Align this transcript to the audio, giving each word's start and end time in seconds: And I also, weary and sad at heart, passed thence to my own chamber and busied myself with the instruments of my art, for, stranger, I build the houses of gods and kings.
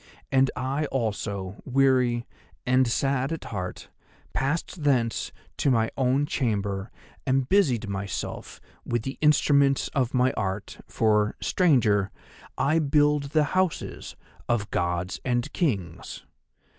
And 0.31 0.49
I 0.55 0.85
also, 0.85 1.61
weary 1.63 2.25
and 2.65 2.87
sad 2.87 3.31
at 3.31 3.43
heart, 3.43 3.89
passed 4.33 4.81
thence 4.83 5.31
to 5.57 5.69
my 5.69 5.91
own 5.95 6.25
chamber 6.25 6.89
and 7.23 7.47
busied 7.47 7.87
myself 7.87 8.59
with 8.83 9.03
the 9.03 9.19
instruments 9.21 9.89
of 9.89 10.15
my 10.15 10.33
art, 10.33 10.79
for, 10.87 11.35
stranger, 11.39 12.09
I 12.57 12.79
build 12.79 13.25
the 13.25 13.43
houses 13.53 14.15
of 14.49 14.71
gods 14.71 15.19
and 15.23 15.53
kings. 15.53 16.25